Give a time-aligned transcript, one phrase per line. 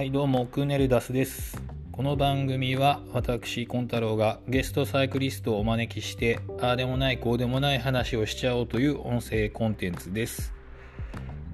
[0.00, 1.62] はいどうもクーネルダスです。
[1.92, 10.54] この番組は私コン太郎がゲストサイクリストをお招きしてああでもないこうでもない話をしちゃおうという音声コンテンツです。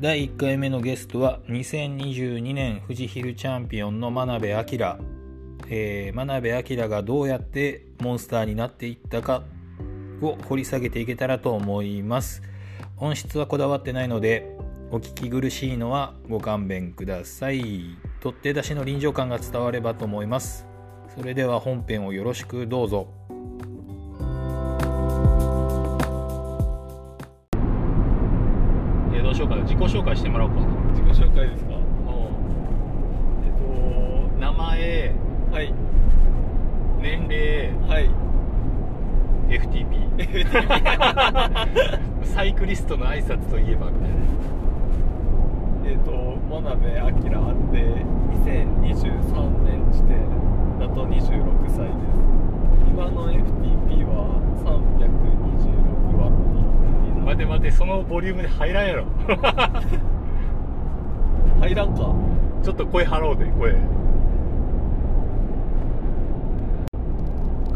[0.01, 4.61] 第1回目のゲストは2022年富士ヒルチャンピオンの真鍋明、
[5.69, 9.43] えー、真鍋明がどうやってモンスターになっていったか
[10.23, 12.43] を掘り下げていけたらと思います。
[12.99, 14.57] 音質はこだわってないので
[14.93, 18.06] お聞き苦しいのはご勘弁ください。
[18.21, 20.67] 取っ手出しの臨場感が伝わればと思います。
[21.17, 23.09] それでは本編をよろしくどうぞ。
[29.15, 29.63] えどうしようかな。
[29.63, 30.57] 自己紹介してもらおうか。
[30.93, 31.71] 自己紹介ですか？
[33.45, 33.65] えっと
[34.41, 35.15] 名前
[35.53, 35.73] はい。
[37.01, 38.11] 年齢はい。
[39.49, 40.17] FTP
[42.27, 44.17] サイクリストの挨拶といえばみたいな
[45.89, 47.79] えっ、と真鍋明あって
[48.43, 50.19] 2023年時点
[50.81, 51.15] だと26
[51.69, 52.19] 歳です。
[52.91, 54.35] 今の FTP は
[54.67, 56.37] 326ワット
[57.25, 59.05] 待て待てそのボリュームで入らんやろ。
[61.61, 62.13] 入らんか。
[62.65, 63.77] ちょっと声張ろうで声。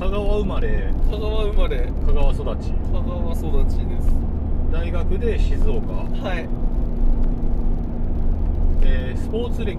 [0.00, 0.92] 香川生まれ。
[1.08, 1.88] 香川生まれ。
[2.06, 2.72] 香川育ち。
[2.72, 4.16] 香川育ちです。
[4.72, 5.92] 大学で静岡。
[5.92, 6.59] はい
[8.82, 9.76] えースポーツ歴。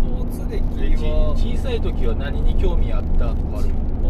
[0.00, 3.68] ポーツ歴でちは小さい時は何に興味あったとかある？
[4.04, 4.08] あー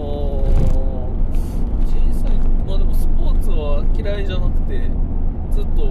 [1.87, 2.37] 小さい。
[2.67, 4.89] まあでもスポーツは嫌いじゃなくて
[5.53, 5.85] ずっと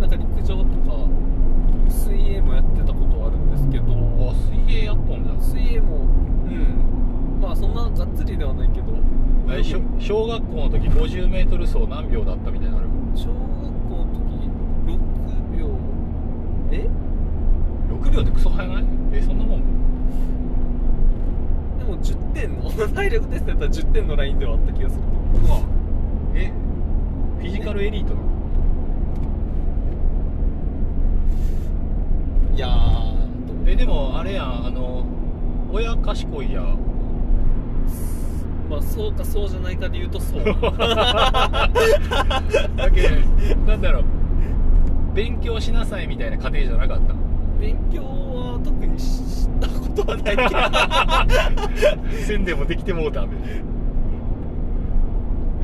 [0.00, 0.96] なんか陸上とか
[1.88, 3.92] 水泳もやってたことはあるんですけど。
[4.30, 5.32] あ水泳やっとんだ。
[5.42, 5.96] 水泳も
[6.46, 7.40] うん。
[7.40, 8.92] まあそんながっつりではないけど。
[9.52, 12.88] えしょ小学校の時 50m 走何秒だったみたいなのある？
[13.16, 14.48] 小学校の時
[14.86, 15.68] 6秒
[16.70, 16.86] え
[18.02, 18.84] 6秒ってクソ早ない？
[19.12, 19.62] えそんなもん？
[21.78, 22.70] でも10点の？
[22.94, 25.02] 体力テストやったら10点のラインではあった気がする。
[25.46, 25.60] うわ。
[26.34, 26.52] え？
[27.38, 28.30] フィジカルエリートなの？
[32.54, 35.04] いやーえでもあれやんあの
[35.72, 36.62] 親賢いや
[38.68, 40.44] まあそうかそうじゃないかで言うとそう。
[40.44, 40.50] だ
[42.92, 43.10] け
[43.66, 44.04] なんだろう。
[45.14, 47.14] 勉強しなさいみたいな家庭じゃなかった？
[47.60, 50.36] 勉強は特にしたことはない。
[50.36, 50.42] け
[52.16, 53.64] どせんでもできてもうたみたいう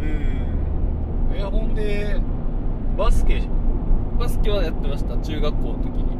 [0.01, 1.29] ん。
[1.31, 2.21] なえほんで
[2.99, 3.43] バスケ。
[4.19, 5.17] バスケはやってました。
[5.17, 6.17] 中学校の時に。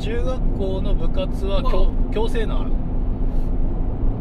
[0.00, 1.72] 中学校の部活はまあ。
[1.72, 2.68] 強強制なの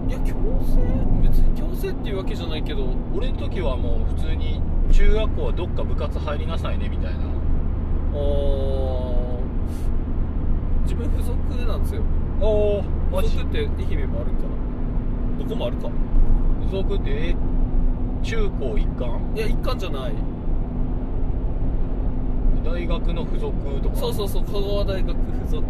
[0.08, 0.78] いや強制
[1.24, 2.86] 別に強制っていうわけじゃないけど。
[3.16, 4.62] 俺の時はもう普通に
[4.92, 7.20] 中学校はどっか部活入りなさいねみたいな。
[8.14, 9.13] あー
[10.84, 11.36] 自分付属
[11.68, 12.02] なんですよ。
[12.42, 13.30] おおマジ？
[13.30, 15.44] 付属って愛媛もあるんかな。
[15.44, 15.90] どこもあるか。
[16.66, 17.36] 付属ってえ？
[18.22, 19.20] 中高一貫？
[19.36, 20.14] いや一貫じゃない。
[22.66, 23.96] 大学の付属とか？
[23.96, 25.64] そうそうそう香川大学附属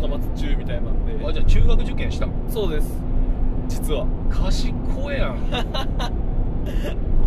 [0.00, 1.26] 高松中みたいなんで。
[1.26, 2.32] あじゃあ中学受験したの？
[2.48, 3.02] そうです。
[3.68, 4.06] 実は。
[4.30, 4.74] 賢
[5.12, 5.38] やん。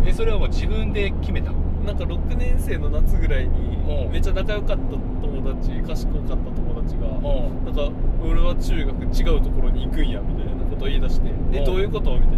[0.06, 1.52] えそれはもう自分で決めた？
[1.86, 4.12] なんか6年生の夏ぐらいにうん。
[4.12, 7.64] めっちゃ仲良かった友達賢かった友達がうん。
[7.64, 7.90] なんか
[8.22, 11.64] 俺は中学違うところに行くんやみたいなことを言い出して「えうん。
[11.64, 12.36] どういうこと?」みたいな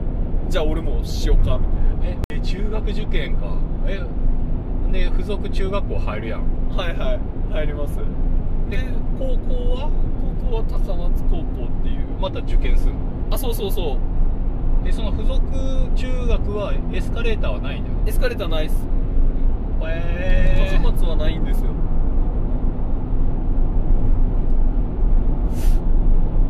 [0.48, 1.58] 「じゃあ俺もしようか」
[2.02, 3.56] みええ中学受験か。
[3.86, 4.00] え
[4.92, 6.40] で付属中学校入るやん。
[6.76, 7.20] たいなはいはい。
[7.52, 7.96] 入ります。
[8.68, 8.82] でで
[9.18, 9.90] 高校は？
[10.44, 11.44] 高校は高松高校っ
[11.82, 12.06] ていう。
[12.20, 12.98] また受験するの？
[13.30, 14.84] あそうそうそう。
[14.84, 15.40] でその付属
[15.94, 18.74] 中学はエスカレーターはないんだよエスカレーターないっす。
[19.84, 21.70] へえ高松はないんですよ。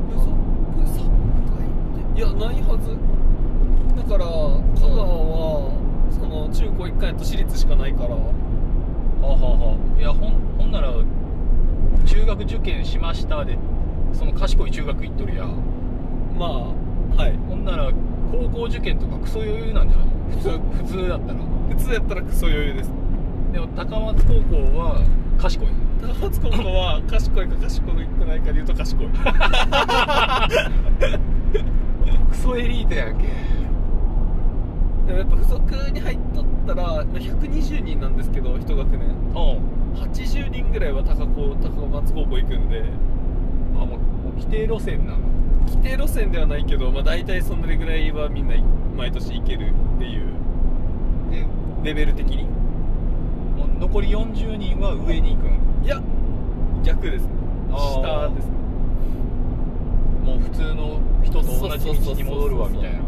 [0.09, 0.31] 付属
[0.87, 0.97] 3
[1.53, 2.19] 回って。
[2.19, 2.97] いやないはず。
[3.97, 4.25] だから
[4.81, 5.73] 香川は
[6.11, 8.09] その中高一貫やと私立しかないから。
[8.11, 8.17] は
[9.23, 10.01] あはあはあ。
[10.01, 10.93] いやほんほんなら
[12.07, 13.57] 中学受験しましたで
[14.13, 15.45] その賢い中学行っとるや。
[15.45, 15.55] ん
[16.39, 16.51] まあ
[17.23, 17.37] はい。
[17.49, 17.91] ほんなら
[18.33, 20.07] 高校受験とかクソ余裕なんじゃない？
[20.33, 20.51] 普通
[20.83, 21.39] 普通だったら
[21.75, 22.91] 普通やったらクソ余裕です。
[23.53, 25.03] でも高松高校は
[25.39, 25.69] 賢い。
[26.01, 27.95] 高松高校は賢いか賢く
[28.27, 29.09] ないかで言うと賢い。
[32.31, 33.27] クソエリートやんけ。
[35.07, 39.01] でもやっぱ付属に入っとったらまあ120人なんですけど一学年。
[39.09, 39.37] うん。
[39.95, 42.85] 80人ぐらいは高校高松高校行くんで。
[43.75, 45.19] あもうもう規定路線なの。
[45.67, 48.57] 規定路線ではないけど、まあ、大体そのぐらいはみんな
[48.97, 50.23] 毎年行けるっていう。
[50.23, 50.33] で
[51.83, 52.45] レベル的に？
[52.45, 55.85] もう残り40人は上に行くん？
[55.85, 56.01] いや
[56.85, 57.29] 逆です。
[57.71, 58.47] 下です。
[58.47, 58.53] ね
[60.25, 62.99] もう普通の人と同じ道に戻るわみたいな。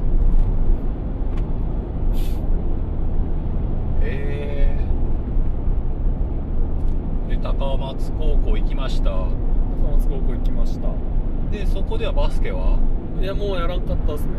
[4.02, 4.76] へ
[7.30, 9.10] えで高松高校行きました。
[9.10, 9.28] 高
[9.96, 10.88] 松高校行きました。
[11.52, 12.78] でそこではバスケは？
[13.20, 14.32] いやもうやらんかったっすね。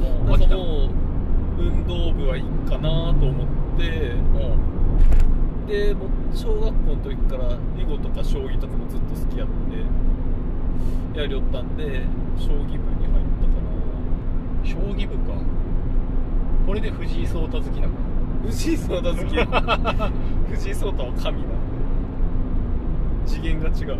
[0.00, 0.58] もう飽きたなん。
[0.60, 0.90] かもう
[1.58, 3.46] 運動部はいいかなと思っ
[3.78, 5.66] てうん。
[5.66, 9.48] でもう小学校の時から囲碁とか将棋とかもずっと好きやっ
[11.14, 12.02] てやりよったんで
[12.38, 12.78] 将棋部に入っ
[13.40, 13.58] たか
[14.64, 15.34] 将棋部か。
[16.66, 17.92] これで藤井聡太好きなの？
[17.94, 17.98] な
[18.46, 19.22] 藤井聡太好き
[20.54, 21.54] 藤井聡太は神なんで。
[23.26, 23.96] 次元が違う。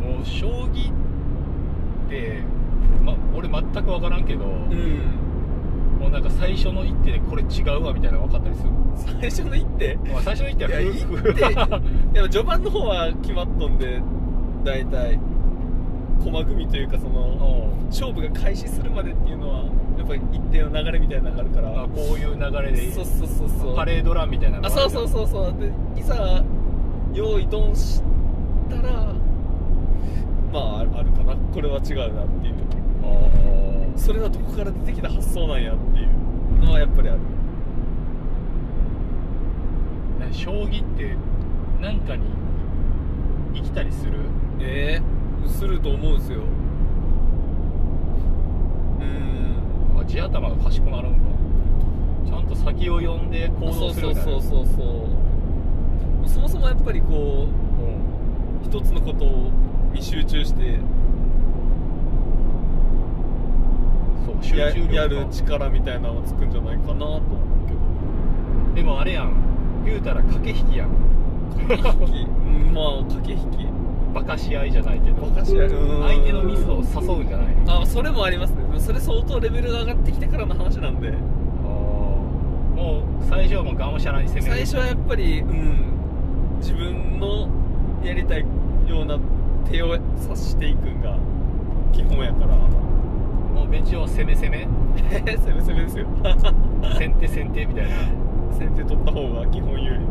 [0.00, 0.92] もう将棋っ
[2.08, 2.42] て、
[3.04, 5.00] ま、俺全く分からんけど、うん
[6.00, 8.70] もうなんか最初の一手でこれ違うわみたいなの分かったりする、
[9.20, 9.94] 最初の一手？
[10.10, 11.40] まあ、最初の一手はいや一手。
[11.40, 14.00] いや序盤の方は決まっとんで
[14.64, 15.20] 大体
[16.24, 17.86] 駒組みというかそのうん。
[17.90, 19.64] 勝負が開始するまでっていうのは
[19.98, 21.82] やっぱり一定の流れみたいなのがあるから。
[21.82, 23.76] あこういう流れでそうそうそうそう。
[23.76, 25.54] パレードランみたいなのあそうそうそうそう。
[25.58, 26.42] でいざ
[27.12, 28.00] 用意ドンし
[28.70, 29.12] たら
[30.52, 31.34] まああるあるかな。
[31.52, 32.54] これは違うなっていう。
[33.02, 33.59] あ
[33.96, 36.08] それはどこから出てきた発想なんやっていう
[36.64, 37.20] のはやっぱりある。
[40.32, 41.16] 将棋って
[41.80, 42.24] 何かに
[43.54, 44.12] 生きたりする？
[44.60, 45.00] え
[45.44, 46.42] えすると思うんですよ。
[49.00, 50.00] うん。
[50.00, 51.20] あ地頭が賢くなるんか。
[52.26, 54.72] ちゃんと先を読んで行動そうそうするんだねそうそうそ
[56.24, 56.28] う。
[56.28, 57.48] そもそもやっぱりこ
[58.62, 59.24] う一つのこと
[59.92, 60.78] に集中して
[64.24, 64.70] そう集や
[65.02, 67.20] やる力みたいなのがつくんじゃないかなと思う
[67.68, 68.74] けど。
[68.74, 69.32] でもあれやん。
[69.84, 70.90] 言うたら駆け引きやん。
[71.68, 72.22] 駆け引き。
[72.22, 73.66] う んまあ駆け引き。
[74.12, 75.22] バカし合いじゃないけど。
[75.22, 75.66] バカし合い。
[75.68, 76.02] うん。
[76.02, 77.46] 相手のミスを誘うんじゃない。
[77.68, 78.64] あそれもありますね。
[78.78, 81.12] それ相当レベルが上がってきてからの話なんで。
[82.76, 84.46] もう最初はもうがむしゃらに攻める。
[84.46, 85.90] 最初はやっぱりうん。
[86.60, 87.48] 自分の
[88.04, 88.40] やりたい
[88.86, 89.18] ような
[89.70, 91.16] 手を指していくんが
[91.92, 92.54] 基本やから
[93.60, 94.66] もうベンチを攻め攻め？
[95.36, 96.06] 攻め攻めですよ。
[96.98, 97.90] 先手先手みたいな。
[98.52, 100.10] 先手取った方が基本有利なんで。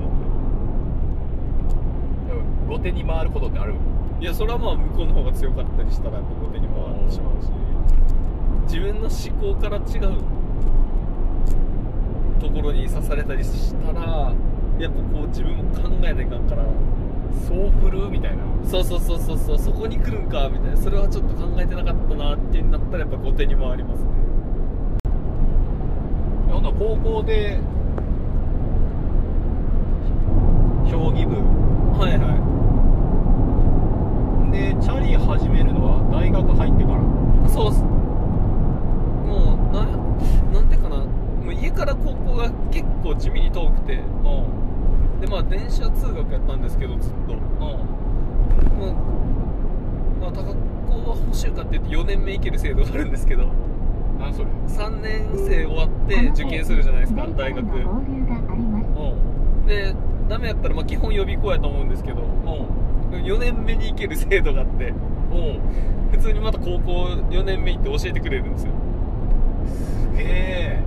[2.69, 3.73] 後手に回ることってある？
[4.21, 7.49] いやそれはまあ向こうの方が強かったりしたらやっぱ後手に回ってしまうし。
[8.67, 9.79] 自分の思考から違
[10.13, 10.17] う
[12.39, 14.31] ところに刺されたりしたら
[14.77, 16.63] やっぱこう自分も考えないかんから
[17.47, 18.43] そう来るみたいな。
[18.65, 19.59] そうそうそうそうそう。
[19.59, 20.77] そこに来るんかみたいな。
[20.77, 24.19] それはちょっと考えてなかったなってなったらやっぱ後手に回りますね。
[26.51, 27.59] ほんなら高校で
[30.89, 31.35] 将棋部
[31.97, 32.35] はいは
[34.51, 37.81] でチャリ始めるのは大学入ってからいそうっす
[39.29, 39.85] もうな
[40.51, 43.95] なんてかなもう家から高校が結構地味に遠くて
[45.21, 47.85] でまあ電車通学やったんですけどずっとも
[48.89, 48.95] う、
[50.19, 50.43] まあ、高
[50.91, 53.47] 校は補習科って言って4年目行ける制度があるんですけど
[54.19, 57.65] 何それ？3年生終わって受験するじゃないですか大学。
[59.67, 59.93] で
[60.27, 62.21] ダメやったらまあ基本予備校やと思うんですけど
[63.11, 64.93] 4年目に行ける制度があって
[66.11, 68.71] 普通にまた高校4年目行って教えてくれるんですよ。
[69.65, 70.79] すげえ。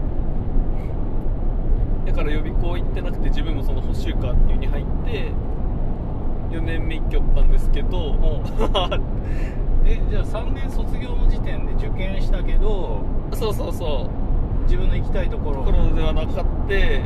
[2.06, 5.30] だから予備校行ってなくて自分もその補習科っていうに入って
[6.50, 8.42] 4年目行きよったんですけど
[9.84, 13.02] えじゃあ3年卒業の時点で受験したけど
[13.34, 14.64] そうそうそう。
[14.64, 15.64] 自分の行きたいところ。
[15.64, 17.02] ところではなかって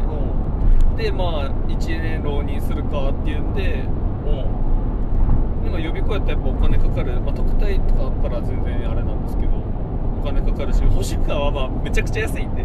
[0.95, 3.87] うでまあ1年浪人するかっていうんでん。
[4.26, 12.62] うんでも予備校やったらやっぱお金かかる、まあ、特待とかあったら全然あれなんですけどお金かかるし補習科はまあめちゃくちゃ安いんで。
[12.62, 12.64] へ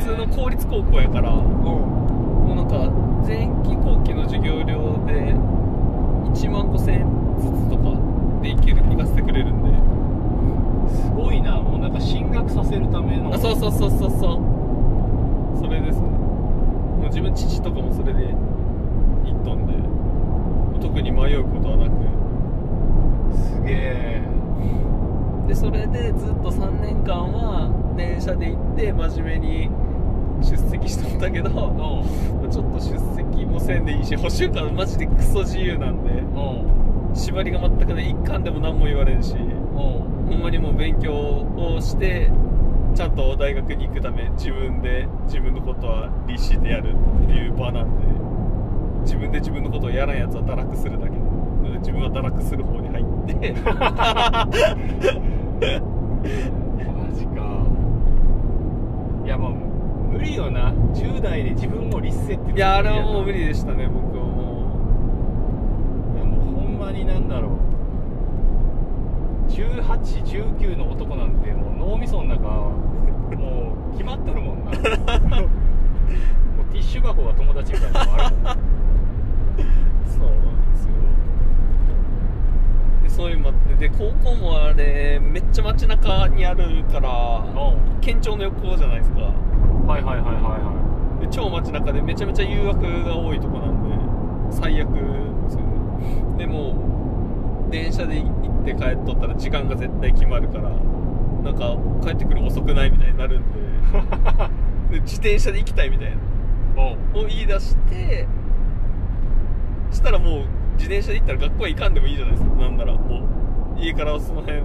[0.00, 1.44] 普通の公立高校やからうん。
[1.44, 2.90] もうなんか
[3.26, 5.34] 前期後期の授業料で
[6.32, 8.09] 1万5000円ずつとか
[8.40, 9.70] で行ける行かせてくれるんで。
[10.90, 13.34] すごいなもうなんか進学させるための。
[13.34, 14.34] あそうそうそうそうそ
[15.56, 15.58] う。
[15.58, 16.08] それですね。
[16.08, 18.24] もう自分父とかもそれで
[19.24, 19.74] 行っとんで。
[20.80, 21.90] 特に迷うことはなく。
[23.36, 24.22] すげえ。
[25.46, 29.70] でそれでずっと3年間は電車で行って真面目に
[30.40, 36.10] 出席しとったけどちょっと出席もせんでいいし補習科マジでクソ自由なんで。
[36.10, 36.14] う
[36.76, 36.79] ん
[37.14, 39.34] 縛りが全くない一貫でも何も言われんし
[39.74, 42.30] ほんまにもう勉強をして
[42.94, 48.06] ちゃんと大学に行くため自分で自分のことは律してやるっていう場なんで
[49.02, 51.18] 自分で自分のことをやらんやつは堕落するだけ。
[51.80, 53.52] 自分は堕落する方に入って。
[53.62, 54.46] マ
[57.14, 57.66] ジか。
[59.24, 59.54] いやもう
[60.12, 60.72] 無理よな。
[60.94, 64.68] 10代で自分を律せっていやあれはもう無理理でしたね僕はも
[66.14, 67.50] いやもうほんまになんだろう。
[69.50, 72.48] 1819の男なんてもう脳みその中
[73.36, 74.70] もう決まっとるもんな。
[74.70, 74.80] もう
[76.72, 78.56] ティッシュ箱が友達みたいなのもあるもんう
[80.06, 80.92] そうなんですよ。
[83.02, 87.44] でそういうのもあってで高校もあれめっちゃ街中にあるから
[88.00, 89.20] 県庁の横じゃないですか。
[89.20, 93.96] はいはいはいはいはで超街中でめちゃめちゃ誘惑が多いとこなんで
[94.50, 95.00] 最悪で
[95.48, 96.38] すよね。
[96.38, 96.89] でも
[97.70, 98.26] 電車で行
[98.62, 103.58] って帰っとったら時間が絶対決まるからなんか帰ってくる遅くないみたいになるんで
[104.98, 106.16] で自転車で行きたいみたいな。
[107.14, 108.26] を言い出して
[109.90, 110.44] したらもう
[110.78, 112.50] 自転車で行ったら学校は行かんでもいいじゃないですか。
[112.56, 113.28] なんならも
[113.76, 114.64] う家からその辺ふ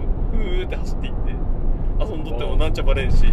[0.62, 1.32] ーって走って行って
[2.00, 3.26] 遊んどってもなんちゃバレんし。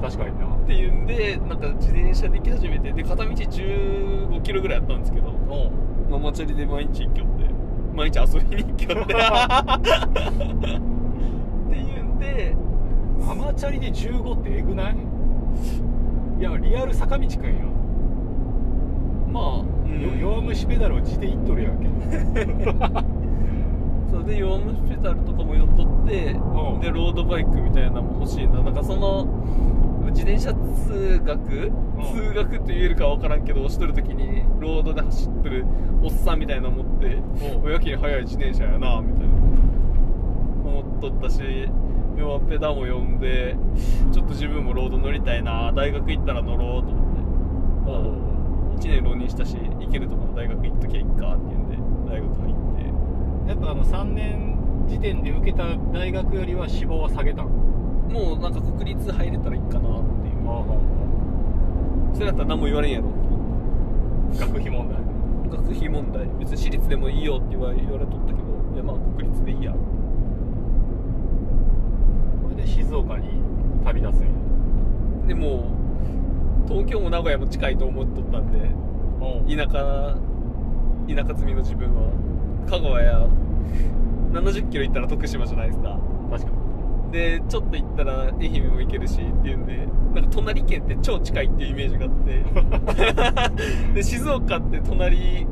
[0.00, 0.46] 確かにな。
[0.46, 5.70] っていうんでなんか自転車で行き始めてで片道15キロぐらいやったんですけどおう。
[6.10, 7.29] ママチャリで毎日行きよって
[8.00, 9.16] 毎日遊びに行きよってっ
[11.68, 12.56] ていうんで
[13.26, 14.96] ママチャリで15ってえぐない？
[16.38, 17.62] いやリアル坂道くんや、
[19.30, 20.00] まあ、うん。
[20.18, 21.90] よ弱虫ペダルを地でいっとるやんけ。
[24.10, 26.80] そうで弱虫ペダルとかも寄っとってうん。
[26.80, 28.62] でロードバイクみたいなのも欲しいな。
[28.62, 29.26] なんかその
[30.10, 31.72] 自転車通学、
[32.14, 35.64] 通学って言えるか分からんけど押しとる時にロードで走ってる
[36.02, 37.72] おっさんみたいなの持ってうん。
[37.72, 39.34] やけに速い自転車やなみたいな。
[40.64, 41.68] 思っとったし
[42.18, 43.56] ヨアペダも呼んで
[44.12, 48.88] ちょっと自分もロード乗りたいな大学行ったら乗ろうと思って。
[48.88, 51.76] 1年浪人したし行けるとこの大学行っときゃいいかっていうんで
[52.10, 52.54] 大学入っ
[53.44, 53.50] て。
[53.50, 57.50] やっぱあの3年時点で受けた大学よりは志望は下げたの？
[58.10, 60.36] もうなんか国立入れたらいいかなっていう。
[62.14, 63.06] それだったら何も言われんやろ。
[64.38, 64.98] 学費問題。
[65.50, 66.26] 学費問題。
[66.38, 69.72] 別に私立でもいいよって言わ言われとったけどいやまあ国立でいいや。
[69.72, 69.78] こ
[72.50, 73.28] れで静岡に
[73.84, 74.28] 旅立つんや。
[75.28, 75.70] でも
[76.68, 78.70] 東京も名古屋も近いと思っとったんで
[79.56, 80.16] 田舎
[81.08, 82.10] 田舎済みの自分は。
[82.68, 83.26] 香川や
[84.32, 85.98] 70キロ行ったら徳島じゃないですか。
[86.30, 86.52] 確か
[87.10, 92.10] でちょっと行ったら愛媛も行けるしっていうんでなんか隣県って超近いっていうイメージがあっ
[93.54, 93.94] て。
[93.94, 95.46] で静岡って隣、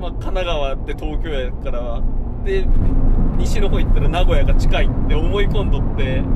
[0.00, 2.00] まあ、神奈川って東京やから
[2.44, 2.66] で
[3.38, 6.26] 西の方行ったら名古屋が近いって思い込んどってに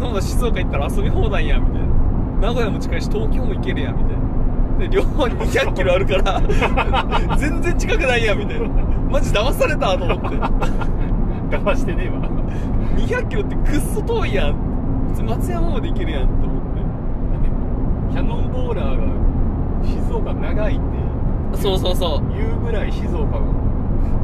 [0.00, 1.88] 今度静岡行ったら遊び放題やんみたいな。
[2.40, 4.20] 名古屋も近いし東京も行けるやんみたいな。
[4.78, 6.40] で両方に200キロあるから
[7.36, 8.68] 全然近くないやんみたいな。
[9.10, 10.26] マジ騙されたと思って。
[11.56, 12.39] 騙してねえわ
[12.96, 14.54] 200キロってくっそ遠いやん。
[15.10, 16.80] 普通松山まで行けるやんと思って。
[18.12, 20.82] キャノンボーラーが静岡長いって。
[21.58, 22.28] そうそうそう。
[22.34, 23.42] 言うぐらい静岡が。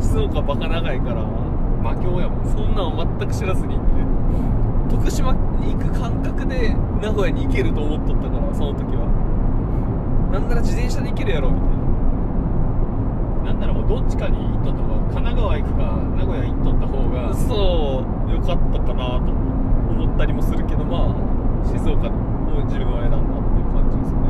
[0.00, 1.22] 静岡バカ長いから
[1.82, 2.46] 魔境やもん。
[2.50, 3.92] そんなんを全く知らずに行って。
[4.96, 9.06] 徳島に行く感覚で名古屋に行けると思っとったからその時は。
[10.32, 11.76] なんなら自転車で行けるやろみたいな。
[13.46, 15.82] なんならもうどっちかに行った方が神奈川行くか
[16.16, 21.14] 名古屋行っとった方がそうよかったかなと思ったりもするけどまあ
[21.66, 22.12] 静岡を
[22.64, 24.26] 自分は選んだっていう感じですね。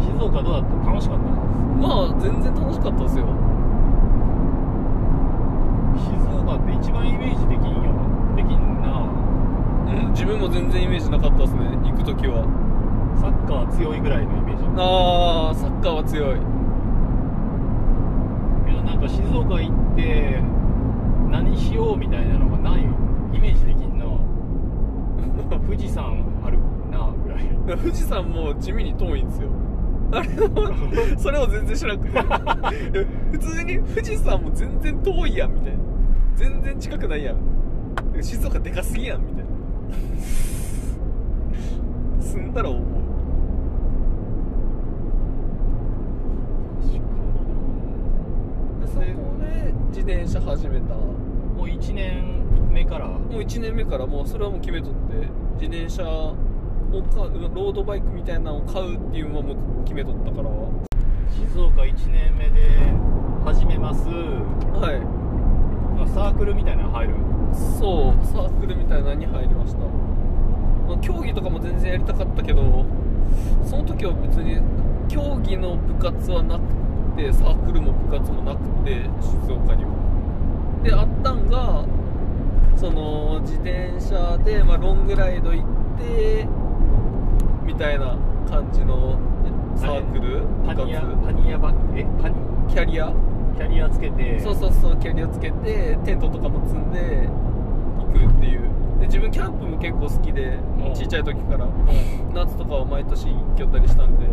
[0.00, 0.90] 静岡どうだった？
[0.90, 1.24] 楽しかった？
[1.80, 3.26] まあ全然楽しかったですよ。
[5.96, 7.92] 静岡って一番イメージできんよ
[8.36, 9.00] できんな。
[9.00, 12.44] うん自分も全然イメージなかったですね行く時は。
[13.20, 14.64] サッカー強いぐらいのイメージ。
[14.76, 16.40] ああサッカーは強い
[18.86, 20.40] なんか静岡行って
[21.30, 22.82] 何しようみたいなのがない
[23.36, 24.06] イメージできんな
[25.66, 26.58] 富士山ある
[26.90, 27.48] なぐらい。
[27.76, 29.48] 富士山も地味に遠いんですよ。
[30.12, 33.06] あれもそれを全然知らなくて。
[33.32, 35.78] 普通に富士山も全然遠いやんみたいな。
[36.36, 37.36] 全然近くないやん。
[38.22, 39.46] 静岡でかすぎやんみたいな。
[42.22, 42.82] 住んだら思う
[48.80, 49.04] でそこ
[49.40, 50.94] で自転車始めた。
[50.94, 53.06] ももう1年目から？
[53.06, 55.26] う1年目からもうそれはもう決めとって。
[55.60, 56.36] 自転車を
[57.12, 60.50] 買うロードバイクみたいなのを買うっていうのはもう決めとったから。
[61.34, 62.68] 静岡1年目で
[63.44, 64.04] 始めます。
[64.08, 65.02] はい。
[66.14, 67.14] サークルみたいなの入る？
[67.78, 72.84] そうサークルみたいなのに入りました、まあ競技とかも全然やりたかったけど
[73.64, 74.60] その時は別に
[75.08, 76.62] 競技の部活はなく
[77.16, 79.95] てサークルも部活もなくて静岡には
[80.82, 81.84] であったんが
[82.76, 86.46] その自転車で、まあ、ロングライド行って
[87.64, 88.16] みたいな
[88.48, 89.18] 感じの
[89.74, 92.06] サークルパニアパニアバッグえ？
[92.22, 92.36] パニ
[92.68, 93.12] キャリア？
[93.56, 94.38] キャリアつけて？
[94.40, 97.28] そうそうそうキャリアつけてテントとかも積んで
[97.98, 98.62] 行くっていう。
[99.00, 100.94] で自分キャンプも結構好きでうん。
[100.94, 101.64] ちっちゃい時から。
[101.64, 102.34] うん。
[102.34, 104.26] 夏とかは毎年行きよったりしたんで。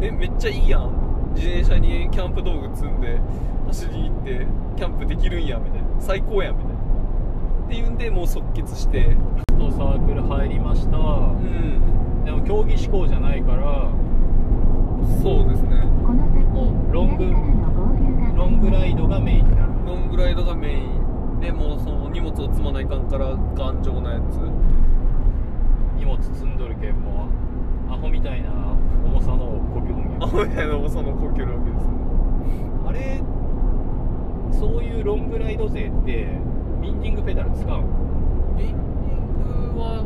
[0.00, 1.32] でえめっちゃいいやん。
[1.34, 3.20] 自転車にキャンプ道具積んで
[3.68, 4.46] 走りに行って
[4.78, 5.88] キャンプできるんやみたいな。
[5.98, 6.78] 最高やんみたいな。
[7.66, 9.16] っていうんでもう即決して。
[9.58, 10.96] とサークル入りました。
[10.96, 12.24] うん。
[12.24, 13.90] でも競技志向じゃないから。
[15.20, 15.82] そうですね。
[16.06, 16.46] この先
[16.92, 17.24] ロング
[18.36, 19.72] ロングライドがメインになる。
[19.84, 21.40] ロングライドがメイン。
[21.40, 24.38] でもうその荷物を積まないかんから頑丈なやつ。
[25.98, 27.26] 荷物積んどるけんも
[27.90, 28.50] うアホみたいな
[29.04, 29.38] 重さの
[29.74, 31.94] 呼吸音アホみたいな重さの呼吸なわけですね。
[32.86, 33.20] あれ
[34.52, 36.28] そういうロングライド勢って
[36.82, 37.82] ビンディングペダル使うの？
[38.56, 40.04] ビンディングは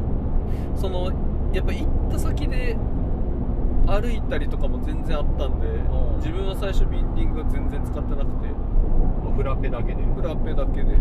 [0.77, 1.11] その
[1.53, 2.77] やっぱ行った先で
[3.87, 6.17] 歩いたりとかも全然あったんでん。
[6.19, 8.49] 自分は最初ビンディングは全然使ってなくて。
[9.37, 10.03] フラペだけで？
[10.15, 10.97] フラペだけで。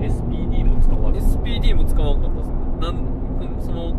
[0.00, 2.54] SPD も使わず？SPD も使わんかったですね。
[2.80, 2.96] なん
[3.40, 3.94] うんその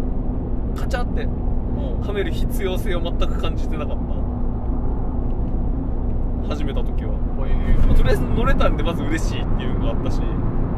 [0.75, 2.01] カチャってうん。
[2.01, 4.03] はめる必要性を全く感じてなかった
[6.49, 7.49] 始めた時は、まあ
[7.95, 10.19] とりあえず乗れたんでまず嬉しいっていうのがあったし。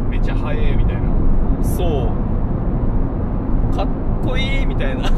[0.09, 1.09] めっちゃ速えみたいな。
[1.63, 2.07] そう。
[3.73, 3.87] かっ
[4.21, 5.03] こいいみたいな。
[5.09, 5.15] で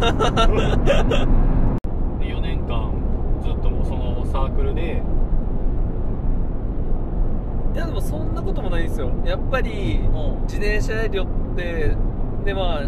[2.28, 2.94] 4年間
[3.42, 5.02] ずっともうそのサークルで。
[7.74, 9.10] いやでもそんなこともないんですよ。
[9.26, 10.44] やっぱりうん。
[10.44, 11.98] 自転車やりよって
[12.46, 12.84] でまあ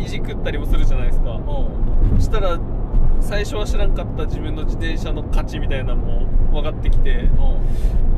[0.00, 1.40] いじくったりもするじゃないですか。
[2.20, 2.56] したら
[3.18, 7.22] 最初は知らんかった自分の自転車の価値みたいなのも分かってきて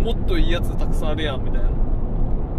[0.00, 1.68] もっといいやつたくさんあるやんみたいな。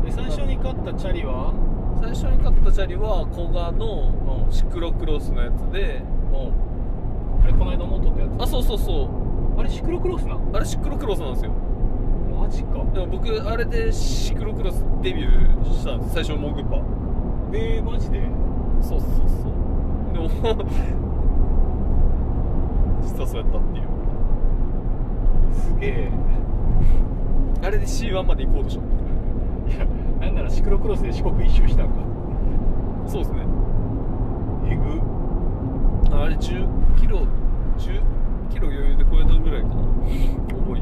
[0.06, 1.54] で最初に買ったチャリは？
[2.02, 4.52] 最初に買ったチャリは古賀のうん。
[4.52, 6.02] シクロクロスのやつで。
[6.32, 7.44] うん。
[7.44, 9.10] あれこの間乗ったやあそうそうそう。
[9.58, 11.52] つあれシクロクロスなあれシクロクロスなんですよ。
[12.40, 12.84] マジか。
[12.94, 16.82] でも僕あれでシクロクロスデビューしたんです最初モグパ。
[17.54, 18.22] えー、マジで？
[18.82, 19.54] そうそうそう。
[20.14, 20.30] でも
[23.04, 23.85] 実はそうやったっていう
[25.56, 26.12] すげえ。
[27.64, 29.86] あれで C1 まで行こうとしよういや
[30.20, 31.94] なんならシクロクロスで四国一周したんか。
[33.08, 33.46] そうですね。
[34.68, 34.84] えぐ。
[36.16, 36.68] あれ10
[37.00, 37.26] キロ
[37.78, 38.02] 10
[38.52, 39.76] キロ余裕で超えたぐらいかな。
[39.76, 40.82] 重い。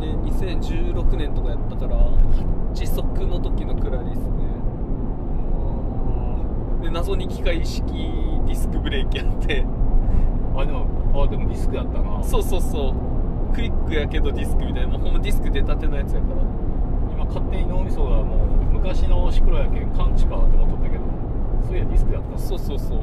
[0.00, 1.96] で2016年とかやったから
[2.74, 4.26] 8速の時のくらいですね。
[6.82, 9.66] で謎に機械式ディスクブレーキやって。
[10.56, 12.22] あでもあでもディスクやったな。
[12.22, 12.94] そうそうそう。
[13.54, 16.42] クイックやけどディスクみたいなもうほんまディスク出たてのやつやから。
[17.12, 21.04] 今勝手に脳みそがもう昔のシクロやけん感知かと思っとったけど
[21.66, 22.38] そういやディスクやった。
[22.38, 23.00] そうそうそう。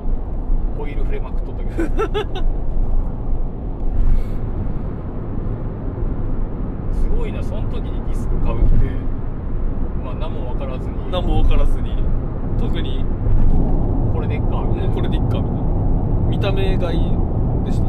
[0.78, 1.76] ホイール触れまくっとったけど。
[6.94, 8.66] すごいなその時にディスク買うって。
[10.04, 10.96] まあ何も分からずに。
[11.12, 11.96] 何も分からずに。
[12.58, 13.04] 特に
[14.14, 14.94] これでっかみたいな。
[14.94, 15.48] これでいっかみたいな。
[16.30, 17.00] 見た目がいい
[17.66, 17.86] でした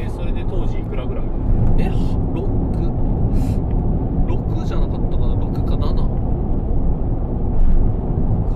[0.00, 1.24] えそれで当時いくらぐらい
[1.78, 5.84] え 6?6 じゃなかったかな6か7か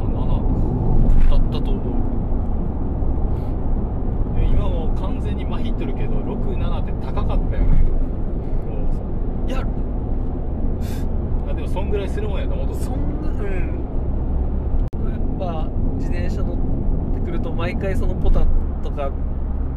[0.08, 0.12] な
[1.30, 1.82] だったと思う
[4.38, 7.88] いや今もう完全にまひっとるけど67って高かったよねも
[9.48, 9.66] いやう
[11.50, 13.82] あでもそんぐらいするもんやと思っとったそんなうん
[15.10, 16.56] やっぱ自転車乗っ
[17.14, 18.46] てくると毎回そのポタ
[18.82, 19.10] とか、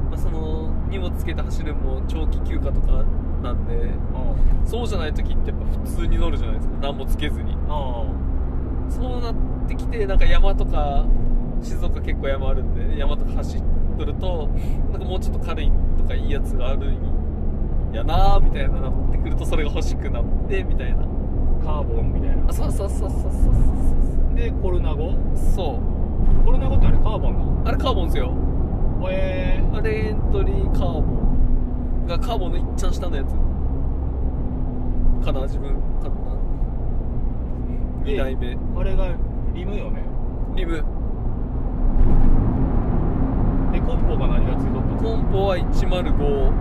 [0.09, 3.03] まあ、その荷物つけて走るのも長期休暇とか
[3.41, 3.91] なんで
[4.65, 8.03] そうじゃない時ってやっぱ普通に乗るじゃないですか何もつけずにあ
[8.89, 9.24] そうな
[9.65, 11.05] ってきてなんか山とか
[11.61, 13.63] 静岡結構山あるんで山とか走っ
[13.97, 14.49] とると
[14.91, 16.97] なんかもうちょっと軽いとかいいやつがあるん
[17.93, 21.03] やなーみたいななってくるとそれが欲しくなってみたいな。
[21.03, 21.05] あ
[21.63, 22.49] カーボンみたいな。
[22.49, 25.13] あそうそうそうそうそうでコルナゴ？
[25.35, 25.55] そう。
[25.55, 25.79] そ
[26.41, 28.33] うコルナゴってあれカーボンあれカーボンですよ。
[29.01, 32.05] なえあれエントリーカーボン。
[32.05, 33.27] がカーボンのいっちゃん下のやつ。
[35.25, 35.75] かな自分
[38.05, 38.47] 2代目。
[38.55, 39.07] ー、あれが
[39.53, 40.03] リムよね。
[40.55, 40.83] リム。
[43.71, 44.97] でコンポが何がついとったの？
[45.01, 46.51] コンポは105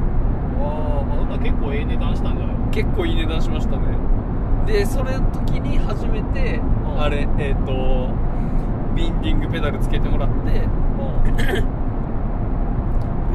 [0.60, 2.56] ああほんなら結構ええ値段したんじゃない？
[2.70, 3.82] 結構いい値段しましたね。
[4.66, 6.62] でそれの時に初めてん。
[6.98, 8.08] あれえっ、と
[8.94, 10.34] ビンディングペダルつけてもらって
[11.42, 11.62] ペ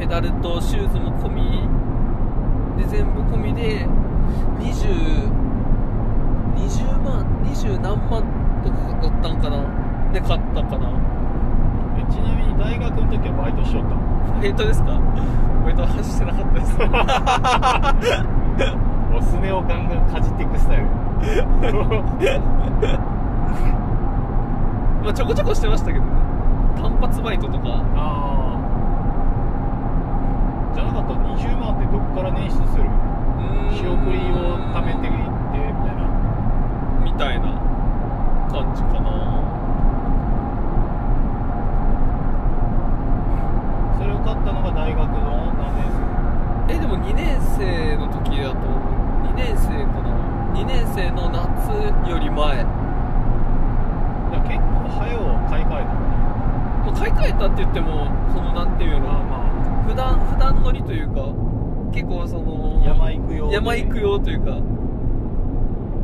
[0.00, 1.68] ペダルとシューズも込み。
[2.78, 3.86] で全部込みで
[6.66, 8.22] 2020万20何万
[8.62, 9.56] とかだったんかな？
[10.12, 10.90] で買ったかな。
[11.98, 13.94] えちなみに大学の時はバイトしとった
[14.40, 15.00] バイトですか？
[15.64, 16.78] バイトは走ってなかったです。
[19.10, 20.84] もうすねをガンガンかじっていくスタイル。
[25.02, 26.10] まあちょこちょこしてましたけどね。
[26.80, 27.82] 単発バイトとか。
[27.96, 28.60] ああ
[30.74, 32.84] じゃなかったら20万ってどっから捻出する？
[33.72, 35.08] 仕送りを貯めて
[37.20, 37.52] たいな
[38.48, 39.12] 感じかな。
[43.98, 50.08] それを買ったのが大学の何年えでも2年生の時だと2年生かな。
[50.54, 52.64] 2年生の夏より前、生い
[54.32, 56.16] や結構早う買い替えたのね。
[56.86, 61.20] まあ、買い替えたって言ってもそのなんていうのまあま普段普段乗りというか
[61.92, 64.56] 結構そのあ山行くよ山行くよというか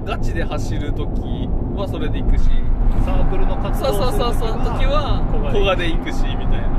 [0.07, 1.11] ガチで走る時
[1.75, 2.45] はそれで行くし。
[3.05, 4.59] サークルの活そう動そうそうそう。
[4.79, 6.71] 時は小小賀で行くしみたいな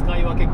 [0.00, 0.52] 使い分けか。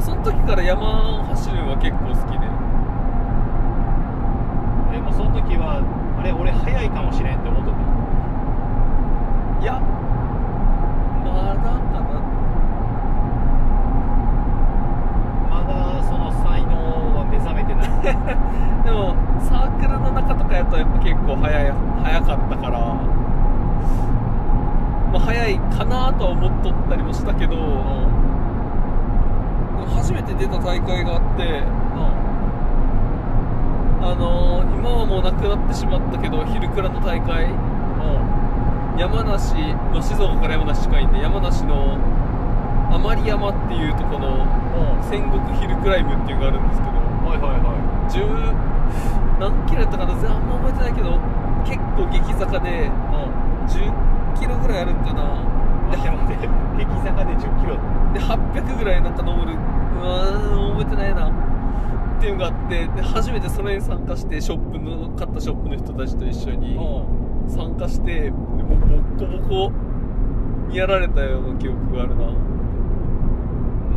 [0.00, 2.46] その時から山を走るのは結構好きで。
[4.96, 5.84] えもうその時は
[6.18, 7.80] あれ俺早いかもしれんって思っとった。
[9.60, 9.80] いや
[11.24, 12.16] まだかな
[15.50, 16.72] まだその才能
[17.16, 17.88] は目覚めてない
[18.84, 21.72] でもサークルの中とかやとやっぱ結構早い
[22.04, 22.78] 早かったから
[25.10, 27.56] まあ早いかなとは思っとったりもしたけど、
[29.94, 31.62] 初めて出た大会があって
[34.02, 37.50] あのー今はもうなくなってしまったけど昼倉の大会
[38.96, 41.98] 山梨の静岡から山梨近いんで山梨の
[42.92, 44.46] 余山っていうとこの
[45.10, 46.94] 戦国ヒルクライムっていうのがあるんですけど
[47.26, 47.74] はいはいは
[48.06, 51.18] 10何キロやったかな全然あんま覚えてないけど
[51.66, 52.90] 結構激坂でい
[53.66, 54.05] 10
[54.40, 55.22] キロぐらいあるんかな
[55.90, 57.76] 待って待って激坂で1 0キロ。
[58.12, 59.54] で800ぐらいなんか登る。
[59.54, 59.56] う
[60.02, 61.28] わー覚えてないな。
[61.28, 66.78] っていうのがあってで初めてそれに参加してショップの買ったショップの人たちと一緒に
[67.48, 69.72] 参加してでもうボッコボコ。
[70.68, 72.24] にやられたような記憶があるな。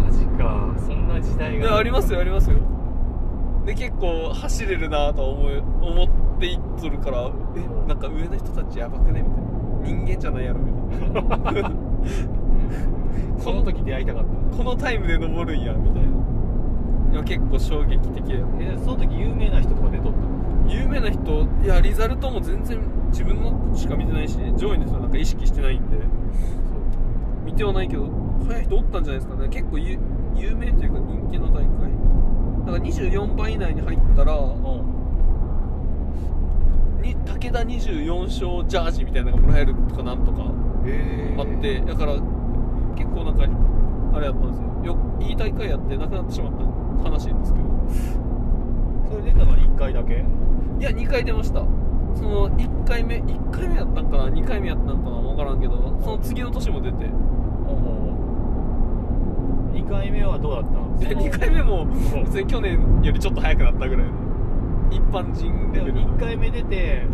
[0.06, 0.76] マジか。
[0.78, 1.78] そんな時代が。
[1.78, 2.58] ありますよありますよ。
[3.66, 6.08] で結構走れるなとは思い思っ
[6.40, 9.22] ていっとるからえなんか上の人たちやばくね？
[9.22, 9.49] みたいな
[9.84, 11.72] 人間じゃないやろみたいな。
[13.40, 16.10] その時出会いたかったこのタイムで登るんやみたいな。
[17.12, 25.98] いや結構衝撃的でえその時有名な人とか出とった有名な人いやリザルトも全然自分のしか見てないし上位の人なんか意識してないんで。
[27.46, 28.08] 見てはないけど
[28.48, 29.50] 速い人おったんじゃないですかね。
[29.50, 29.98] 結構有
[30.36, 31.70] 有名というか人気の大会。
[32.66, 34.34] だから24番以内に入ったら
[37.02, 40.44] に武田24勝ジャージみたいなのがもらえるとかなんとか
[40.86, 42.14] へあってだから
[42.96, 43.44] 結構なんか
[44.16, 44.96] あれやったんですよ。
[44.96, 46.54] よいい大会やってなくなってしまっ
[47.04, 47.10] た。
[47.10, 47.66] 悲しいんですけど。
[49.10, 50.14] それ出たのは1回だけ？
[50.14, 50.18] い
[50.84, 51.60] や2回出ました。
[52.16, 57.06] その1回目1回目やったんかな？2回目やったんかな分からんけどその次の年も出て。
[59.74, 60.64] 2回目はどうだっ
[61.00, 64.12] たいや2回目も別に去年よりちょっと早くなったぐらいの
[64.92, 67.06] 一般人レベルの1回目出て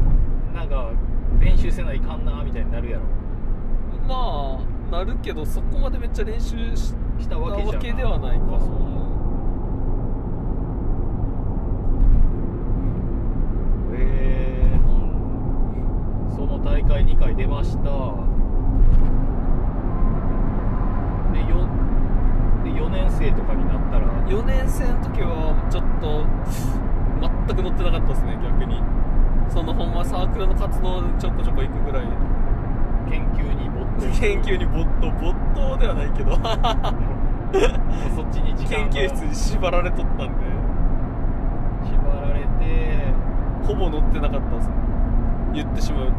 [0.53, 0.91] なんか
[1.39, 3.03] 練習せないかんなみたいになるやろ。
[4.07, 8.69] まあなるけどそこまでめっちゃ練習ししたわけではないかあそう
[16.35, 17.83] その大会2回出ました。
[21.31, 26.25] で 4, で4年生とかになったら4年生の時はちょっと
[27.55, 28.81] 全く乗ってなかったですね逆に。
[29.49, 32.07] そのほんまサークルの活動でちょこちょこ行くぐらい。
[33.09, 35.11] 研究に没頭研究に没頭。
[35.11, 36.35] 没頭ではないけど。
[36.35, 36.39] そ
[38.23, 38.89] っちに時間が。
[38.89, 40.25] 研究室に縛られとったんで。
[41.85, 41.95] 縛
[42.27, 43.13] られて。
[43.65, 44.75] ほぼ乗ってなかったですね。
[45.53, 46.13] 言ってしまうと。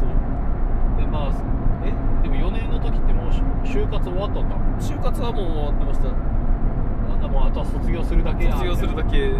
[0.97, 1.31] でまあ
[1.85, 1.93] え？
[2.23, 6.07] でも4年の時ってもう就就活終わっとった就活はもう終わってました。
[7.07, 9.31] なんだもうあとは卒業するだけや卒業するだけ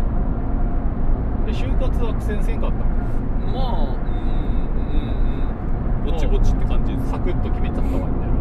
[1.54, 2.78] 就活は苦戦せんかった？
[2.78, 2.84] ま
[3.56, 4.12] あうん
[4.88, 5.00] う
[6.06, 6.12] んうん。
[6.12, 8.38] ぼちぼちって感じでサクッと決めちゃったわみたいな。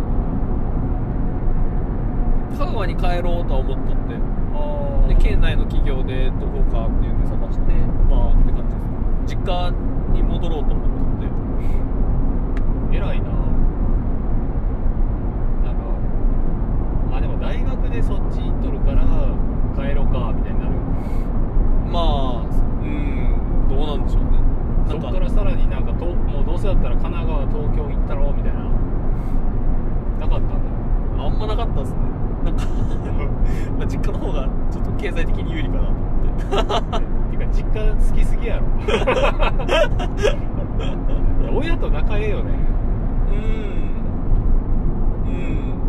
[2.59, 4.17] 香川に帰ろうとは思っとって。
[4.57, 7.73] あで県内の企業でどこかっていうんで探して
[8.09, 8.81] まあって感じで
[9.29, 9.37] す。
[9.37, 9.71] 実家
[10.13, 10.89] に戻ろうと思っ
[11.21, 11.31] とっ
[12.91, 12.97] て。
[12.97, 13.29] 偉いな。
[15.67, 15.83] なんか
[17.17, 19.05] あでも大学でそっち行っとるから
[19.77, 20.73] 帰ろうかみたいになる。
[21.93, 24.31] まあうんどうなんでしょうね。
[24.89, 28.61] そこからさらになんかともうどうせだったら神奈川東京行ったろみたいな。
[30.21, 31.27] なかったんだよ。
[31.27, 31.99] あんまなかったっすね。
[32.45, 32.65] なんか
[33.79, 37.03] まあ実家の方がちょっと経済的に有利かなと思っ
[37.41, 37.45] て。
[37.45, 38.65] っ ていうか実家好きすぎやろ。
[41.59, 42.51] 親と仲ええよね。
[45.27, 45.33] うん。
[45.33, 45.35] う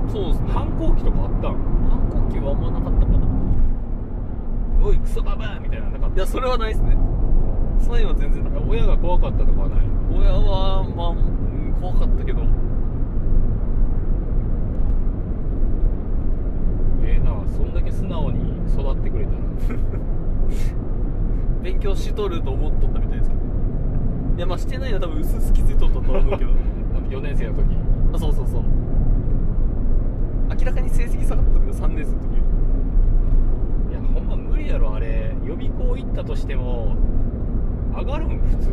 [0.05, 0.09] ん。
[0.09, 0.49] そうっすね。
[0.53, 1.55] 反抗期とかあったん？
[1.89, 3.17] 反抗期はあんまなかったかな。
[4.83, 5.86] おいクソババアみたいな。
[6.17, 6.97] いやそれはないですね。
[7.79, 9.79] そういうのは全然親が怖かったとかはない。
[10.17, 12.41] 親はまあ、うん怖かったけど。
[17.05, 19.37] ええなそんだけ素直に育ってくれたら。
[21.61, 23.41] 勉強しとると思っとったみたいですけど。
[24.37, 26.51] いやまあしてないのは多分薄々気づいとったとは思うけど。
[27.15, 27.77] 4年生の時。
[28.13, 28.63] あそうそうそう。
[30.49, 32.36] 明らかに成績下がったけど3年生の時
[34.67, 35.35] やろあれ。
[35.45, 36.95] 予備校行ったとしても
[37.95, 38.39] 上がるん？
[38.39, 38.71] 普通。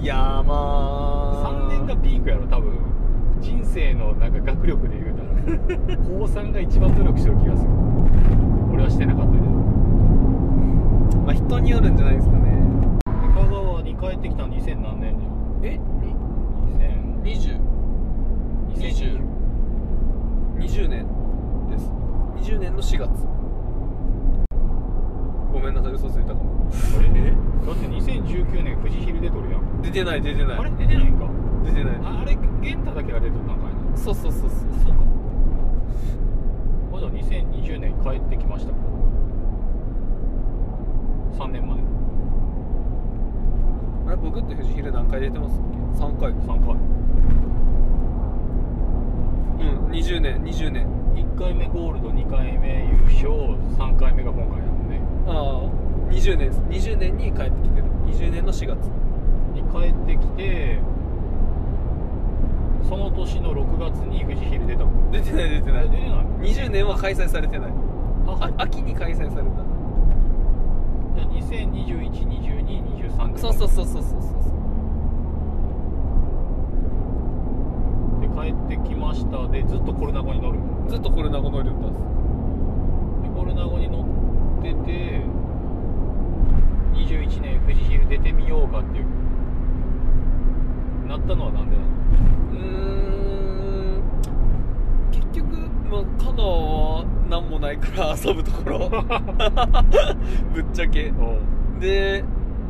[0.00, 0.54] いやーま
[1.44, 1.68] あ。
[1.68, 2.78] 3年がピークやろ多分。
[3.40, 5.98] 人生のなんか学力で言うたら。
[5.98, 7.70] 高3が一番努力してる気がする。
[8.72, 9.44] 俺はしてなかったけど。
[11.26, 12.62] まあ人によるんじゃないですかね
[13.34, 15.26] 香川に帰ってきたの2000何年じ
[15.66, 17.58] えゃん2000
[18.74, 19.20] 20
[20.56, 21.06] 20年
[21.68, 21.90] です
[22.54, 23.10] 20年の4月
[25.52, 27.32] ごめんなさい嘘ついたかもあれえ
[27.66, 30.58] だって2019年富士ヒルで撮るやん出てない出てない。
[30.58, 30.70] あれ？
[30.70, 31.26] 出てないんか？
[31.64, 31.94] 出てない。
[32.04, 33.96] ああれ玄太だけが出とったんかいな。
[33.96, 34.56] そうそうそうそうそ
[34.90, 34.92] う。
[34.92, 34.98] か
[36.92, 38.72] まだ2020年帰ってきました。
[41.42, 41.78] 3年前。
[44.06, 46.32] あれ僕って富士ヒル何回出てますっけ？3回。
[46.32, 46.74] 3回。
[49.58, 50.86] うん20年20年。
[51.14, 55.70] 1回目ゴールド2回目優勝3回目が今回なのねああ
[56.12, 56.60] 20年です
[56.92, 57.84] 20年に帰ってきてる。
[58.06, 58.76] 20年の4月。
[58.86, 59.05] に
[59.80, 60.78] 帰ってきて
[62.88, 65.90] その年の6月に富士ヒル出たもん出てない出てない。
[65.90, 66.26] 出てない。
[66.40, 67.72] 20年は開催されてない。
[68.28, 69.34] あ秋に開催された。
[71.16, 74.22] じゃあ20212223そうそうそうそうそうそう
[78.20, 79.48] で帰ってきました。
[79.48, 80.58] でずっとコロナ後に乗る。
[80.88, 82.02] ずっとコロナ後乗りだったんです
[83.22, 84.06] でコロナ後に乗っ
[84.62, 85.20] てて
[86.94, 89.06] 21年富士ヒル出てみようかっていう
[91.06, 91.88] なったのはなんでなの？
[92.52, 92.58] うー
[93.98, 94.02] ん
[95.12, 95.46] 結局、
[95.90, 98.90] まあ、香川は何もないから遊ぶところ。
[100.52, 101.12] ぶっちゃけ。
[101.80, 102.24] で、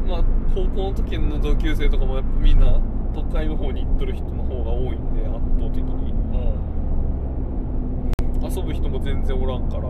[0.08, 2.78] まあ、高校の時の同級生とかもやっぱみんな
[3.14, 6.14] 都会の方に行っとる人の方が多いんで圧倒的に。
[8.48, 9.82] 遊ぶ人も全然おらんから。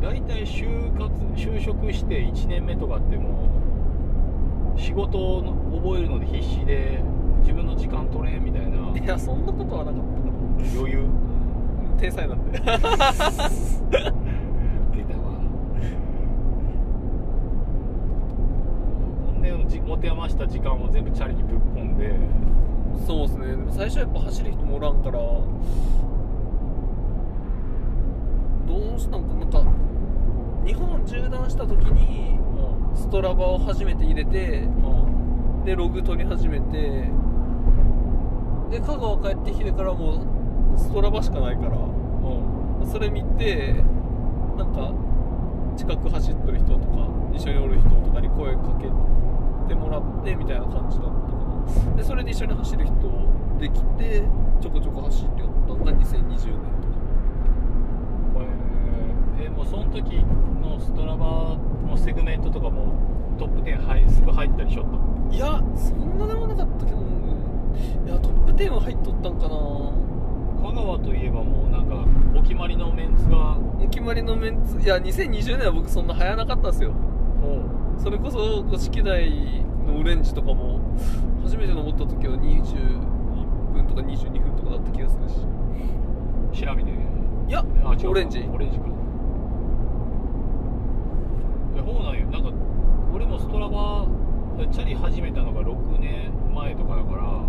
[0.00, 0.64] 大体就
[0.96, 3.50] 活就職して1年目とかっても
[4.74, 5.42] う仕事を
[5.74, 7.02] 覚えるので必死で
[7.40, 8.96] 自分の時間取れみたいな。
[8.98, 10.02] いやそんなことはなかった。
[10.02, 11.00] か余裕。
[11.00, 12.58] な天才なんで。
[12.60, 12.80] 出たわ。
[19.42, 22.14] でじ持て余した時間を全部チャリにぶっ込んで。
[23.06, 23.46] そうですね。
[23.48, 25.18] でも最初やっぱ走る人もおらんから。
[25.18, 25.44] ど
[28.96, 29.40] うしたんかな。
[29.40, 29.64] んか
[30.64, 32.38] 日本縦断した時に
[32.94, 34.64] ストラバを初めて入れて
[35.64, 37.10] でログ取り始めて
[38.80, 41.76] で香川帰ってきてからもうストラバしかないから
[42.86, 43.74] それ見て
[44.56, 44.92] なんか
[45.76, 48.84] 近く走ってる人とか一緒におる人とかに声かけ
[49.68, 51.96] てもらってみたいな感じだったかな。
[51.96, 52.94] でそれで一緒に走る人
[53.58, 54.22] できて
[54.60, 56.90] ちょこちょこ走ってよったのが2020年とか。
[59.42, 60.22] えー、もうその時
[60.62, 61.56] のストラバ
[61.88, 62.92] のセグメントとかも
[63.38, 64.86] トップ10入すぐ入ったりしょっ
[65.30, 67.09] たいやそんなでもなかったけど
[68.06, 69.56] いやトップ10は入っとったんかな。
[70.60, 72.04] 香川といえばもうなんか
[72.38, 73.56] お決まりのメンツが。
[73.82, 76.92] お決まりのメンツいや2020年は僕そんな流行らなかったんですよ。
[77.98, 80.80] それこそ五色台のオレンジとかも
[81.42, 85.36] 初めて登った時は21分とか22分とかだった気がするし。
[86.64, 86.90] 調べて。
[86.90, 88.38] いやオレンジ。
[88.52, 88.84] オレンジか。
[91.76, 92.26] えそうなんよ。
[92.26, 92.52] なんか
[93.14, 94.06] 俺もストラバ
[94.70, 97.42] チャリ始めたのが6年前とかだから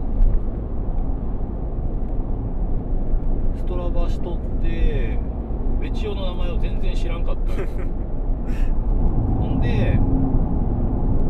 [3.57, 5.17] ストラバしとって
[5.79, 7.53] ベチオの名前を全然知らんかった。
[7.53, 7.67] よ
[9.39, 9.97] ほんで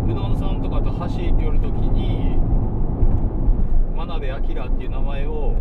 [0.10, 2.36] うどんさんとかと走り寄るときに
[3.96, 5.54] 真鍋明っていう名前を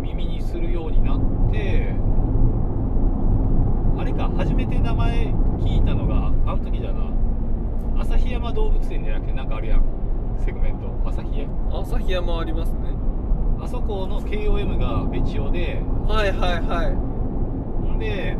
[0.00, 1.88] 耳にするようになって
[3.98, 7.10] あれか初めて名前聞いたのがあの時だな。
[8.00, 9.82] 旭山動物園じゃなくてなんかあるやん。
[10.38, 10.86] セグメント。
[11.10, 11.80] 旭山。
[11.80, 12.93] 旭山ありますね
[13.60, 16.94] あそこの KOM が別千代ではいはいはい。
[17.86, 18.36] ほんで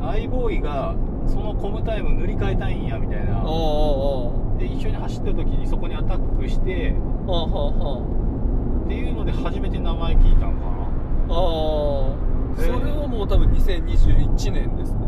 [0.00, 0.94] アイボーイが
[1.26, 3.42] そのコムタイム塗り替えたいんやみたいな。
[3.44, 10.70] おで一緒に走ってる時にそこにアタックしてっていうので初めて名前聞いたのかな。
[10.70, 12.28] ああ。
[12.56, 14.98] あそれはもう多分2021年ですね。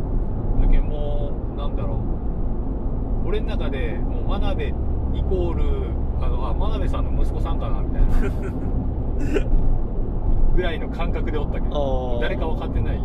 [0.61, 3.29] だけどもうなんだろう。
[3.29, 5.91] 俺の中でもう真鍋イコール
[6.21, 8.09] あのあ真鍋さんの息子さんかなみたいな
[10.57, 13.01] ぐらいの感覚でおったけど誰か分かってない。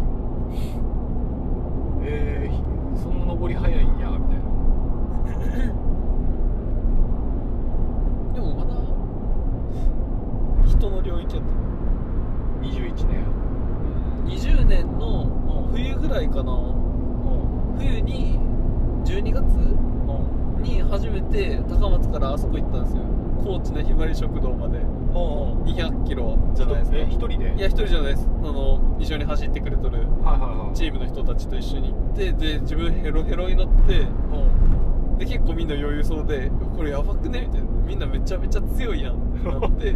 [2.07, 4.43] えー、そんな登り早いんやみたいな。
[8.33, 8.73] でもまだ
[10.65, 11.55] 人の領域やった。
[12.67, 13.25] 21年。
[14.25, 15.27] 20年の
[15.71, 16.53] 冬ぐらいかな。
[17.77, 18.39] 冬に
[19.03, 19.43] 12月
[20.61, 23.03] に初めて高松からあそこ行ったんですよ。
[23.43, 24.79] 高知のひばり食堂まで
[25.15, 26.97] 200キロじゃないですか。
[26.97, 27.55] え一人で？
[27.57, 28.27] いや一人じゃないです。
[28.27, 30.75] あの一緒に走ってくれとるはいはいはい。
[30.75, 34.07] チームの人たちと一緒に行ってで自分ヘロヘロに乗って
[35.17, 37.47] で結構みんな余裕そうでこれやばくね？
[37.47, 37.67] みたいな。
[37.85, 39.95] みんなめちゃめちゃ強いやんってなって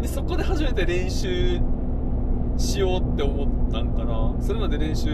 [0.00, 1.58] でそこで初めて練習
[2.58, 4.34] しようって思ったんかな。
[4.40, 5.08] それまで練習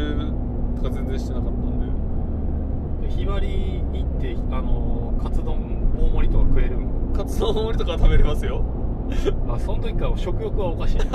[0.76, 3.08] とか全然してなかったんで。
[3.08, 8.62] ひばり行ってあのカツ丼大盛りとか食えるんカツ丼大盛りとかは食べれますよ
[9.48, 10.98] あその時から食欲はおかしい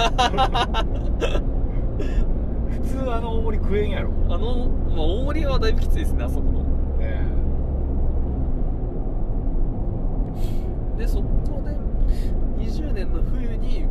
[2.69, 4.09] 普通あの大盛り食えんやろ。
[4.29, 6.63] あの、まあ、大盛りはだいぶきついですねあそこの。
[6.99, 7.21] ね
[10.97, 11.23] でそこ
[11.63, 11.75] で
[12.65, 13.85] 20年の冬に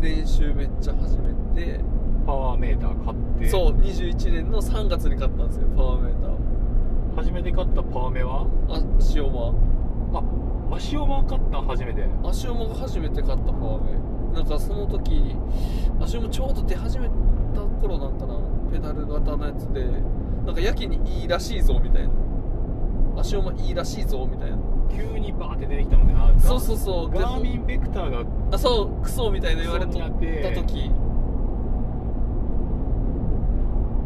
[0.00, 1.80] 練習めっちゃ始めて
[2.26, 3.48] パワーメーター買って。
[3.48, 6.32] そう21年の3月に買ったんですよパワーメーター
[7.16, 8.46] 初めて買ったパワメは？
[8.68, 8.80] あ
[9.14, 9.52] 塩間
[10.14, 10.22] あ
[10.74, 12.08] 足を回買ったん初めて。
[12.24, 13.98] 足尾が初めて買ったパワーメ
[14.34, 15.36] なんかその時
[16.00, 17.08] 足尾ちょうど出始め
[17.54, 18.38] た頃なんかな。
[18.72, 19.86] ペダル型のやつで。
[20.46, 22.10] なんかやけにいいらしいぞみたいな。
[23.18, 24.56] 足尾いいらしいぞみたいな。
[24.90, 27.10] 急にバーって出てきたのであそうそうそう。
[27.10, 30.90] ガーミンベクターがあそうクソみたいな言われとった時。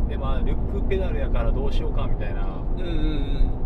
[0.08, 2.46] でまあルックペダルやからどうしようかみたいな。
[2.76, 3.65] うんうんうん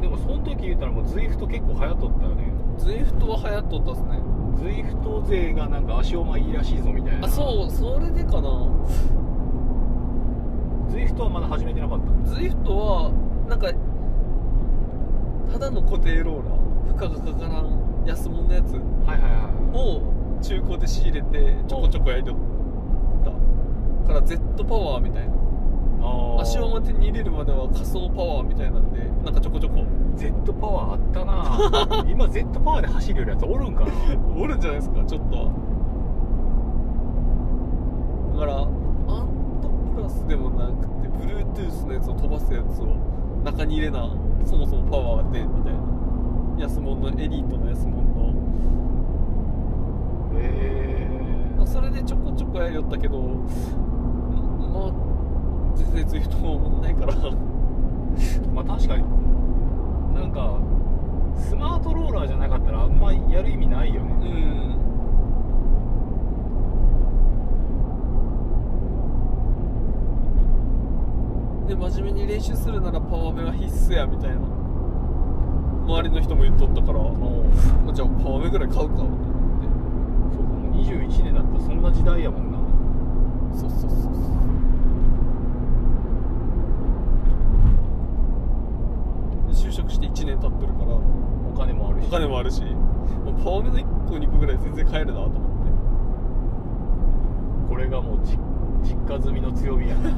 [0.00, 2.52] でもその時言ったらもうズイフト結構流行っとったよね。
[2.78, 4.20] ズイフトは流行っとったっすね。
[4.58, 7.26] Zwift 勢がなんか足をいいらしいぞみたいな。
[7.26, 8.68] あそうそれでかな。
[10.90, 12.30] Zwift はまだ始めてなかった。
[12.30, 13.10] Zwift は
[13.48, 13.72] なんか
[15.52, 16.60] ただの固定ローラー。
[16.90, 18.74] 負荷がかからん安物のやつ。
[18.74, 20.02] はいはいはいを
[20.42, 22.34] 中古で仕入れてちょこちょこやりとっ
[23.24, 23.30] た。
[24.06, 25.34] から Z パワーみたいな
[26.40, 29.84] 足を手に入れるまでは仮想パワーみたいなんでなんかちょこちょこ。
[30.16, 32.04] Z パワーあったな。
[32.08, 33.90] 今 Z パワーで走るよるやつおるんかな。
[34.36, 35.36] おるんじゃないですかちょっと。
[35.36, 35.50] は
[38.34, 38.68] だからアン
[39.60, 42.86] トプラスでもなくて Bluetooth のやつを飛ばすやつを
[43.44, 44.08] 中に入れな
[44.44, 45.80] そもそもパワーでみたいな。
[46.58, 48.32] 安物のエリートの安物の。
[50.38, 51.08] へ
[51.56, 53.46] まあそれでちょこちょこやりよったけどん
[54.72, 55.09] まあ
[55.92, 57.14] 全然 Zwift も思んないから。
[57.14, 57.18] え
[58.54, 59.04] まあ確かに。
[60.14, 60.58] なんか
[61.36, 64.76] スマートローラーじゃなかったらあんまやる意味ないようねん。
[71.68, 74.36] で真面目に練習するならパワーメが必須やみたいな。
[75.86, 77.08] 周りの人も言っとったから、ま
[77.90, 79.10] あじゃあパワーメぐらい買うかと思
[80.32, 82.58] そうかもう21年だったらそんな時代やもんな。
[82.58, 82.62] っ
[83.52, 84.12] てそうそうそうそう
[89.48, 92.06] で就職して1年経ってるからお金もあるし。
[92.06, 95.48] お金もあるしもうパワーメの1個2個ぐらい全然買えるなと思って。
[97.68, 98.38] これがもうじ
[98.82, 100.10] 実家済みの強みやな。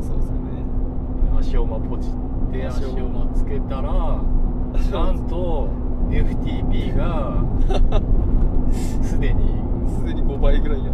[0.00, 0.50] そうですよね。
[1.38, 2.12] 足をまポチっ
[2.52, 4.22] て足足ををまつけたら
[4.92, 5.68] なんと
[6.10, 7.42] FTP が
[9.02, 9.64] すでに。
[9.86, 10.92] すでに5倍ぐらいやった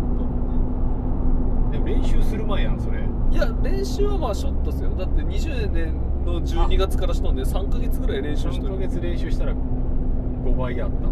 [1.72, 2.98] でも練習する前やんそれ
[3.30, 4.90] いや練習はまあショットっすよ。
[4.90, 11.08] だって20年の12月からしたんで3ヶ月ぐらい練習して3るヶ月練習したら5倍やった。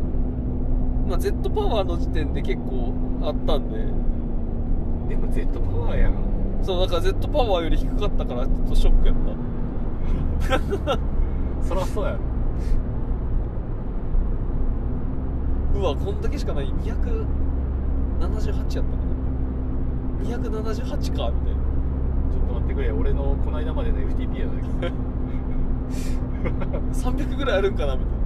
[1.08, 2.92] まあ Z パワーの時点で結構
[3.22, 3.78] あったんで。
[5.08, 6.14] でも Z パワーやん
[6.62, 10.98] そうだから Z パワーより低かったからちょっとショックやった。
[11.66, 12.18] そりゃそうやろ。
[15.80, 16.66] うわこんだけしかない。
[16.66, 18.38] 278やったかな。
[20.24, 21.57] 278かみたいな
[22.78, 24.94] ちょっと待ってくれ俺のこの間までの FTP やだけ
[26.92, 28.18] 300ぐらいあるんかなみたいな。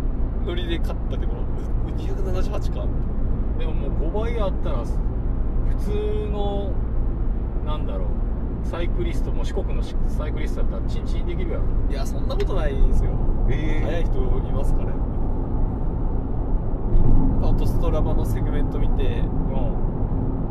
[0.47, 1.33] ノリで買ったけど。
[1.33, 1.37] う
[1.97, 2.87] 278か。
[3.59, 4.87] でももう5倍あったら普
[5.79, 5.91] 通
[6.31, 6.71] の
[7.65, 8.09] なんだろう。
[8.65, 11.65] サイクリストも四国のサイクリストだったらチンチンできるやろ。
[11.91, 13.11] いやそんなことないんですよ。
[13.49, 14.93] え速い人いますから。
[17.49, 19.27] オートストラバのセグメント見てう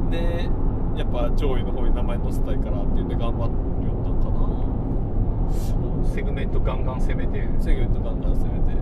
[0.08, 0.10] ん。
[0.10, 0.50] で
[0.98, 8.82] やっぱ上位の方に名前載せたいからって言って頑張ってよったんかなセグメントガンガン攻めてセグメントガンガン攻めて。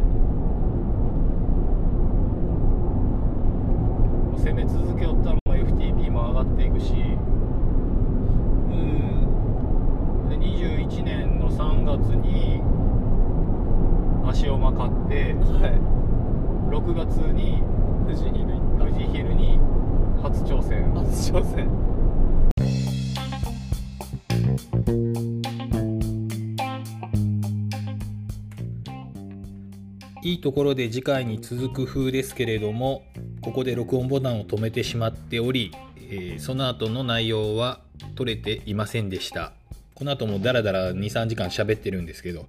[4.40, 6.94] 攻め続けよったら FTP も上がっていくし
[30.30, 33.04] いいところで次回に続く風ですけれども
[33.42, 37.80] ここで録音ボタンを止めてしまっており、えーその後の内容は
[38.16, 39.54] 取れていませんでした。
[39.96, 42.46] この後もダラダラ23時間喋ってるんですけど。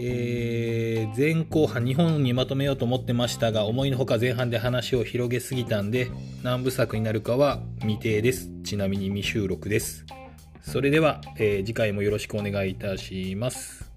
[0.00, 6.08] えー前後半2本にまとめようと思ってましたが思いのほか前半で話を広げすぎたんで
[6.44, 8.48] 何部作になるかは未定です。
[8.62, 10.06] ちなみに未収録です。
[10.62, 13.87] それでは、えー次回もよろしくお願いいたします。